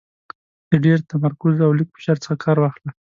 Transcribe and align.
د 0.69 0.71
ډېر 0.85 0.99
تمرکز 1.11 1.55
او 1.65 1.71
لږ 1.77 1.87
فشار 1.95 2.17
څخه 2.23 2.35
کار 2.43 2.57
واخله. 2.59 2.91